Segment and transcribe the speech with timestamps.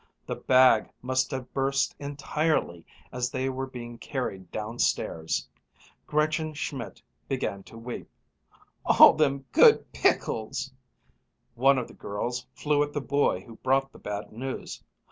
[0.25, 5.47] The bag must have burst entirely as they were being carried downstairs.
[6.07, 8.09] Gretchen Schmidt began to weep,
[8.83, 10.71] "all them good pickles!"
[11.53, 14.83] One of the girls flew at the boy who brought the bad news.